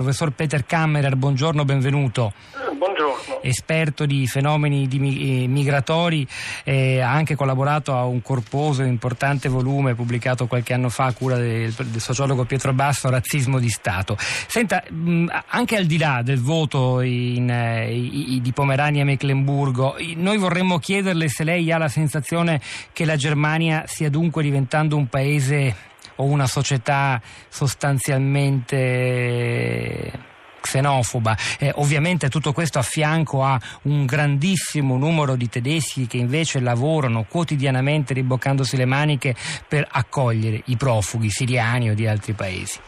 Professor 0.00 0.30
Peter 0.30 0.64
Kammerer, 0.64 1.14
buongiorno, 1.14 1.62
benvenuto. 1.66 2.32
Buongiorno. 2.74 3.42
Esperto 3.42 4.06
di 4.06 4.26
fenomeni 4.26 4.88
di 4.88 5.42
eh, 5.42 5.46
migratori, 5.46 6.26
eh, 6.64 7.00
ha 7.00 7.12
anche 7.12 7.34
collaborato 7.34 7.94
a 7.94 8.06
un 8.06 8.22
corposo 8.22 8.82
e 8.82 8.86
importante 8.86 9.50
volume 9.50 9.94
pubblicato 9.94 10.46
qualche 10.46 10.72
anno 10.72 10.88
fa 10.88 11.04
a 11.04 11.12
cura 11.12 11.36
del, 11.36 11.70
del 11.72 12.00
sociologo 12.00 12.46
Pietro 12.46 12.72
Basso, 12.72 13.10
Razzismo 13.10 13.58
di 13.58 13.68
Stato. 13.68 14.16
Senta, 14.18 14.82
mh, 14.88 15.26
anche 15.48 15.76
al 15.76 15.84
di 15.84 15.98
là 15.98 16.22
del 16.24 16.40
voto 16.40 17.02
in, 17.02 17.50
eh, 17.50 18.40
di 18.40 18.52
Pomerania 18.54 19.02
e 19.02 19.04
Mecklenburgo, 19.04 19.96
noi 20.16 20.38
vorremmo 20.38 20.78
chiederle 20.78 21.28
se 21.28 21.44
lei 21.44 21.70
ha 21.70 21.76
la 21.76 21.88
sensazione 21.88 22.58
che 22.94 23.04
la 23.04 23.16
Germania 23.16 23.84
stia 23.86 24.08
dunque 24.08 24.42
diventando 24.42 24.96
un 24.96 25.08
paese 25.08 25.88
o 26.20 26.24
una 26.24 26.46
società 26.46 27.20
sostanzialmente 27.48 30.28
xenofoba. 30.60 31.34
Eh, 31.58 31.72
ovviamente 31.76 32.28
tutto 32.28 32.52
questo 32.52 32.78
a 32.78 32.82
fianco 32.82 33.42
a 33.42 33.58
un 33.84 34.04
grandissimo 34.04 34.96
numero 34.96 35.34
di 35.34 35.48
tedeschi 35.48 36.06
che 36.06 36.18
invece 36.18 36.60
lavorano 36.60 37.24
quotidianamente 37.28 38.14
riboccandosi 38.14 38.76
le 38.76 38.84
maniche 38.84 39.34
per 39.66 39.88
accogliere 39.90 40.62
i 40.66 40.76
profughi 40.76 41.30
siriani 41.30 41.90
o 41.90 41.94
di 41.94 42.06
altri 42.06 42.34
paesi. 42.34 42.78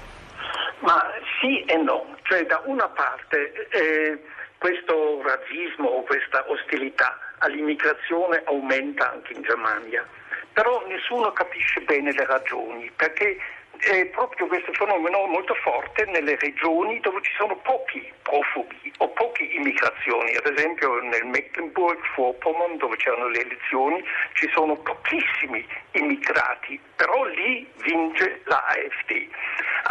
Ma 0.80 1.02
sì 1.41 1.65
e 1.65 1.77
no, 1.77 2.15
cioè 2.23 2.45
da 2.45 2.62
una 2.66 2.88
parte 2.88 3.69
eh, 3.71 4.23
questo 4.59 5.23
razzismo 5.23 5.88
o 5.88 6.02
questa 6.02 6.45
ostilità 6.49 7.19
all'immigrazione 7.38 8.43
aumenta 8.46 9.10
anche 9.10 9.33
in 9.33 9.43
Germania 9.43 10.07
però 10.52 10.84
nessuno 10.87 11.33
capisce 11.33 11.80
bene 11.80 12.12
le 12.12 12.27
ragioni, 12.27 12.91
perché 12.95 13.38
è 13.79 14.06
proprio 14.06 14.47
questo 14.47 14.73
fenomeno 14.74 15.27
molto 15.27 15.55
forte 15.55 16.05
nelle 16.05 16.37
regioni 16.38 17.01
dove 17.01 17.20
ci 17.23 17.33
sono 17.37 17.56
pochi 17.56 18.12
profughi 18.23 18.93
o 18.98 19.09
poche 19.09 19.43
immigrazioni. 19.43 20.37
Ad 20.37 20.46
esempio 20.46 21.01
nel 21.01 21.27
Mecklenburg-Vorpommern, 21.27 22.77
dove 22.77 22.96
c'erano 22.96 23.29
le 23.29 23.40
elezioni, 23.40 24.04
ci 24.35 24.49
sono 24.52 24.77
pochissimi 24.77 25.66
immigrati, 25.93 26.80
però 26.95 27.24
lì 27.24 27.68
vince 27.82 28.43
la 28.45 28.65
AfD. 28.66 29.29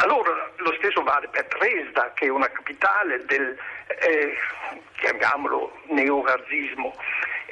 Allora 0.03 0.51
lo 0.55 0.73
stesso 0.77 1.03
vale 1.03 1.27
per 1.27 1.47
Dresda, 1.47 2.13
che 2.13 2.27
è 2.27 2.29
una 2.29 2.49
capitale 2.49 3.25
del, 3.25 3.57
eh, 3.99 4.37
chiamiamolo, 4.99 5.81
neorazzismo. 5.87 6.95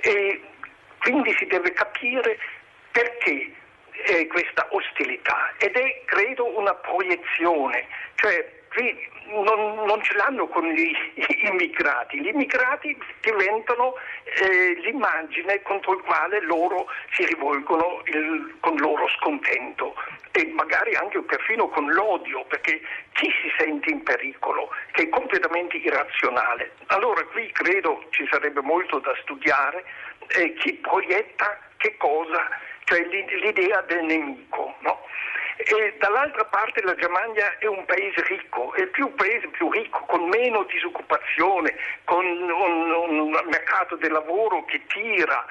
E 0.02 0.42
quindi 1.00 1.36
si 1.38 1.46
deve 1.48 1.74
capire 1.74 2.38
perché 2.92 3.52
eh, 4.06 4.28
questa 4.28 4.68
ostilità? 4.72 5.54
Ed 5.58 5.76
è, 5.76 6.02
credo, 6.06 6.58
una 6.58 6.74
proiezione, 6.76 7.88
cioè 8.16 8.58
non, 9.26 9.86
non, 9.86 10.02
ce 10.04 10.16
l'hanno 10.16 10.48
con 10.48 10.68
gli 10.68 10.92
immigrati, 11.50 12.22
gli 12.22 12.28
immigrati 12.28 12.98
diventano 13.22 13.96
eh, 14.24 14.80
l'immagine 14.82 15.62
contro 15.62 15.94
il 15.94 16.04
quale 16.04 16.42
loro 16.42 16.88
si 17.12 17.26
rivolgono 17.26 18.02
il, 18.06 18.56
con 18.60 18.76
loro 18.78 19.08
scontento 19.20 19.96
e 20.32 20.46
magari 20.54 20.96
anche 20.96 21.22
perfino 21.22 21.68
con 21.70 21.92
l'odio, 21.92 22.46
perché 22.46 22.82
chi 23.14 23.32
si 23.42 23.52
sente 23.58 23.90
in 23.90 24.04
pericolo, 24.04 24.70
che 24.92 25.04
è 25.04 25.10
completamente 25.10 25.78
irrazionale. 25.78 26.74
Allora 26.88 27.24
qui 27.26 27.52
credo 27.52 28.06
ci 28.12 28.28
sarebbe 28.32 28.62
molto 28.62 29.00
da 29.00 29.14
studiare, 29.22 29.84
eh, 30.28 30.54
chi 30.54 30.74
proietta 30.74 31.60
che 31.78 31.96
cosa 31.98 32.48
cioè 32.90 33.06
l'idea 33.06 33.82
del 33.82 34.04
nemico. 34.04 34.76
No? 34.80 35.06
E 35.58 35.96
dall'altra 36.00 36.46
parte 36.46 36.82
la 36.82 36.96
Germania 36.96 37.58
è 37.60 37.68
un 37.68 37.86
paese 37.86 38.24
ricco, 38.28 38.74
è 38.74 38.88
più 38.88 39.08
un 39.08 39.16
paese 39.16 39.48
più 39.50 39.70
ricco, 39.70 40.00
con 40.06 40.28
meno 40.28 40.64
disoccupazione, 40.64 41.76
con 42.06 42.26
un, 42.26 42.92
un 42.92 43.30
mercato 43.30 43.96
del 43.98 44.12
lavoro 44.12 44.64
che 44.66 44.82
tira, 44.88 45.46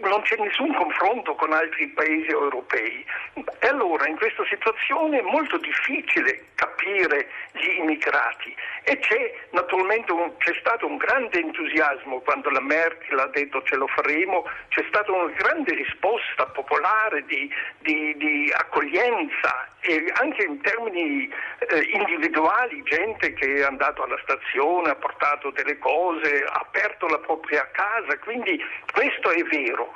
non 0.00 0.22
c'è 0.22 0.36
nessun 0.36 0.74
confronto 0.74 1.34
con 1.34 1.52
altri 1.52 1.88
paesi 1.88 2.28
europei. 2.28 3.04
E 3.34 3.66
allora 3.68 4.08
in 4.08 4.16
questa 4.16 4.44
situazione 4.48 5.18
è 5.18 5.22
molto 5.22 5.56
difficile 5.58 6.46
capire 6.54 7.28
gli 7.52 7.78
immigrati 7.78 8.54
e 8.84 8.98
c'è 8.98 9.34
naturalmente 9.50 10.12
un, 10.12 10.36
c'è 10.38 10.54
stato 10.58 10.86
un 10.86 10.96
grande 10.96 11.38
entusiasmo 11.38 12.20
quando 12.20 12.50
la 12.50 12.60
Merkel 12.60 13.18
ha 13.18 13.26
detto 13.28 13.62
ce 13.62 13.76
lo 13.76 13.86
faremo, 13.86 14.44
c'è 14.68 14.84
stata 14.88 15.12
una 15.12 15.32
grande 15.32 15.74
risposta 15.74 16.41
popolare 16.82 17.24
di, 17.26 17.48
di, 17.78 18.16
di 18.16 18.52
accoglienza 18.54 19.68
e 19.80 20.12
anche 20.14 20.42
in 20.42 20.60
termini 20.60 21.32
eh, 21.70 21.80
individuali, 21.92 22.82
gente 22.82 23.32
che 23.34 23.56
è 23.56 23.62
andato 23.62 24.02
alla 24.02 24.18
stazione, 24.22 24.90
ha 24.90 24.96
portato 24.96 25.50
delle 25.50 25.78
cose, 25.78 26.44
ha 26.44 26.60
aperto 26.60 27.06
la 27.06 27.18
propria 27.18 27.68
casa, 27.72 28.18
quindi 28.18 28.60
questo 28.92 29.30
è 29.30 29.42
vero. 29.44 29.92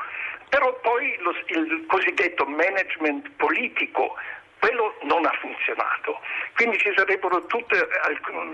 Però 0.49 0.73
poi 0.81 1.17
lo, 1.21 1.35
il 1.47 1.85
cosiddetto 1.89 2.47
management 2.47 3.31
politico 3.37 4.15
quello 4.59 4.97
non 5.03 5.27
ha 5.27 5.33
funzionato. 5.41 6.21
Quindi 6.57 6.79
ci 6.79 6.91
sarebbero 6.97 7.45
tutte, 7.47 7.87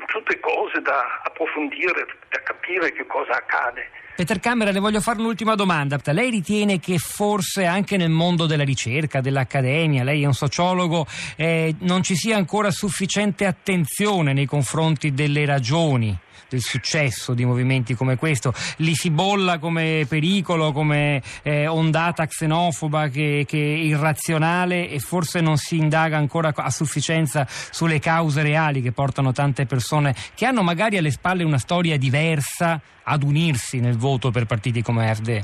tutte 0.07 0.41
cose 0.41 0.81
da 0.83 1.23
approfondire, 1.23 2.05
da 2.29 2.43
capire 2.43 2.93
che 2.93 3.07
cosa 3.07 3.37
accade. 3.37 3.89
Peter 4.17 4.41
Camera, 4.41 4.73
le 4.73 4.81
voglio 4.81 5.01
fare 5.01 5.21
un'ultima 5.21 5.55
domanda. 5.55 5.99
Lei 6.07 6.29
ritiene 6.31 6.81
che 6.81 6.99
forse 6.99 7.65
anche 7.65 7.97
nel 7.97 8.11
mondo 8.11 8.47
della 8.47 8.65
ricerca, 8.65 9.21
dell'accademia, 9.21 10.03
lei 10.03 10.23
è 10.23 10.27
un 10.27 10.35
sociologo, 10.35 11.07
eh, 11.37 11.77
non 11.81 12.03
ci 12.03 12.17
sia 12.17 12.37
ancora 12.37 12.73
sufficiente 12.73 13.47
attenzione 13.47 14.33
nei 14.33 14.47
confronti 14.47 15.13
delle 15.13 15.47
ragioni 15.47 16.19
del 16.49 16.61
successo 16.61 17.35
di 17.35 17.45
movimenti 17.45 17.95
come 17.95 18.17
questo? 18.17 18.53
Li 18.79 18.95
si 18.95 19.11
bolla 19.11 19.59
come 19.59 20.07
pericolo, 20.09 20.73
come 20.73 21.23
eh, 21.43 21.67
ondata 21.67 22.27
xenofoba 22.27 23.09
che, 23.09 23.45
che 23.47 23.59
è 23.59 23.79
irrazionale 23.79 24.89
e 24.89 24.99
forse 24.99 25.41
non 25.41 25.57
si 25.57 25.77
indaga 25.77 26.17
ancora 26.17 26.53
a 26.55 26.71
sufficienza 26.71 27.47
sulle 27.49 27.99
cause 27.99 28.43
reali 28.43 28.83
che 28.83 28.93
portano 28.93 29.33
tante 29.33 29.67
persone 29.67 30.15
che 30.35 30.47
hanno 30.47 30.63
magari 30.63 30.97
alle 30.97 31.11
spalle 31.11 31.45
una 31.45 31.59
storia 31.59 31.97
diversa 31.97 32.81
ad 33.05 33.23
unirsi 33.23 33.81
nel 33.81 33.97
voto 33.97 34.31
per 34.31 34.47
partiti 34.47 34.83
come 34.83 35.11
AfD? 35.11 35.29
Eh, 35.29 35.43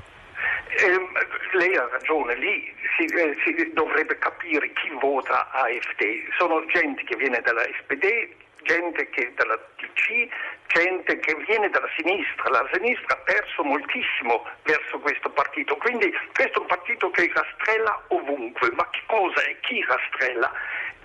lei 1.52 1.74
ha 1.76 1.88
ragione, 1.90 2.36
lì 2.36 2.72
si, 2.96 3.04
eh, 3.04 3.36
si, 3.44 3.72
dovrebbe 3.72 4.18
capire 4.18 4.72
chi 4.72 4.90
vota 5.00 5.50
AfD. 5.50 6.28
Sono 6.36 6.64
gente 6.66 7.02
che 7.04 7.16
viene 7.16 7.40
dalla 7.40 7.62
SPD, 7.62 8.28
gente 8.62 9.08
che 9.10 9.32
dalla 9.36 9.58
DC, 9.76 10.28
gente 10.78 11.18
che 11.18 11.34
viene 11.46 11.68
dalla 11.70 11.90
sinistra. 11.96 12.50
La 12.50 12.68
sinistra 12.72 13.14
ha 13.14 13.22
perso 13.24 13.64
moltissimo 13.64 14.46
verso 14.62 14.98
questo 15.00 15.28
partito, 15.30 15.76
quindi 15.76 16.12
questo 16.32 16.58
è 16.58 16.60
un 16.60 16.66
partito 16.66 17.10
che 17.10 17.30
rastrella 17.34 18.00
ovunque. 18.08 18.70
Ma 18.72 18.88
che 18.90 19.00
cosa 19.06 19.42
è? 19.42 19.58
Chi 19.60 19.84
rastrella? 19.84 20.52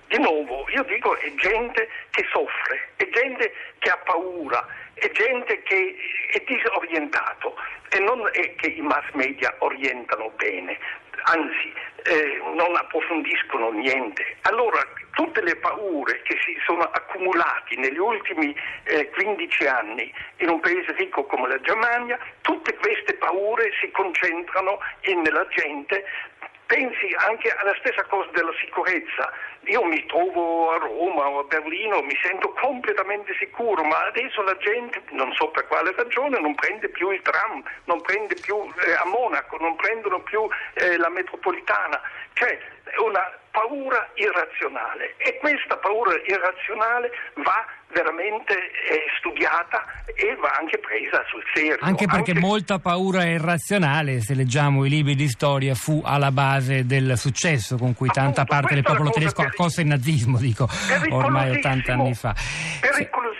Di 0.06 0.18
nuovo, 0.18 0.66
io 0.68 0.84
dico 0.84 1.16
è 1.16 1.34
gente 1.34 1.88
che 2.10 2.24
soffre, 2.30 2.90
è 2.96 3.08
gente 3.08 3.52
che 3.78 3.90
ha 3.90 3.96
paura, 3.96 4.64
è 4.94 5.10
gente 5.10 5.62
che 5.62 5.96
è 6.30 6.44
disorientato 6.46 7.56
e 7.88 7.98
non 7.98 8.28
è 8.32 8.54
che 8.54 8.66
i 8.68 8.80
mass 8.80 9.10
media 9.14 9.52
orientano 9.58 10.30
bene, 10.36 10.78
anzi 11.22 11.72
eh, 12.04 12.40
non 12.54 12.76
approfondiscono 12.76 13.70
niente. 13.70 14.36
Allora 14.42 14.86
tutte 15.14 15.42
le 15.42 15.56
paure 15.56 16.22
che 16.22 16.36
si 16.44 16.56
sono 16.64 16.82
accumulate 16.82 17.76
negli 17.76 17.98
ultimi 17.98 18.54
eh, 18.84 19.10
15 19.10 19.66
anni 19.66 20.12
in 20.38 20.48
un 20.50 20.60
paese 20.60 20.92
ricco 20.92 21.24
come 21.24 21.48
la 21.48 21.60
Germania, 21.60 22.18
tutte 22.42 22.74
queste 22.76 23.14
paure 23.14 23.70
si 23.80 23.90
concentrano 23.90 24.78
nella 25.14 25.46
gente 25.48 26.04
pensi 26.66 27.14
anche 27.18 27.50
alla 27.50 27.74
stessa 27.78 28.02
cosa 28.04 28.28
della 28.32 28.52
sicurezza. 28.58 29.30
Io 29.66 29.84
mi 29.84 30.04
trovo 30.06 30.72
a 30.72 30.78
Roma 30.78 31.28
o 31.28 31.40
a 31.40 31.44
Berlino, 31.44 32.02
mi 32.02 32.16
sento 32.22 32.52
completamente 32.52 33.34
sicuro, 33.38 33.82
ma 33.84 34.06
adesso 34.06 34.42
la 34.42 34.56
gente, 34.58 35.02
non 35.10 35.32
so 35.34 35.48
per 35.48 35.66
quale 35.66 35.92
ragione, 35.94 36.38
non 36.40 36.54
prende 36.54 36.88
più 36.88 37.10
il 37.10 37.22
tram, 37.22 37.62
non 37.84 38.00
prende 38.02 38.34
più 38.34 38.56
eh, 38.86 38.92
a 38.92 39.04
Monaco, 39.06 39.56
non 39.58 39.76
prendono 39.76 40.20
più 40.22 40.46
eh, 40.74 40.96
la 40.96 41.08
metropolitana. 41.08 42.00
Cioè, 42.32 42.58
una 42.98 43.22
paura 43.50 44.10
irrazionale 44.14 45.14
e 45.18 45.38
questa 45.38 45.76
paura 45.76 46.12
irrazionale 46.26 47.10
va 47.36 47.64
veramente 47.94 48.52
eh, 48.52 49.06
studiata 49.18 49.84
e 50.16 50.34
va 50.34 50.50
anche 50.58 50.78
presa 50.78 51.22
sul 51.28 51.42
serio. 51.54 51.76
Anche 51.80 52.06
perché 52.06 52.32
anche... 52.32 52.40
molta 52.40 52.80
paura 52.80 53.24
irrazionale, 53.24 54.20
se 54.20 54.34
leggiamo 54.34 54.84
i 54.84 54.88
libri 54.88 55.14
di 55.14 55.28
storia, 55.28 55.74
fu 55.74 56.02
alla 56.04 56.32
base 56.32 56.84
del 56.84 57.16
successo 57.16 57.76
con 57.76 57.94
cui 57.94 58.08
Appunto, 58.08 58.32
tanta 58.32 58.44
parte 58.44 58.74
del 58.74 58.82
popolo 58.82 59.10
tedesco 59.10 59.42
accolse 59.42 59.82
il 59.82 59.86
nazismo, 59.86 60.38
dico, 60.38 60.68
ormai 61.10 61.50
80 61.50 61.92
anni 61.92 62.14
fa. 62.14 62.34
Pericolo 62.80 63.33